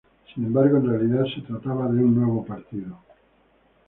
[0.33, 2.97] Sin embargo, en realidad se trataba de un nuevo partido.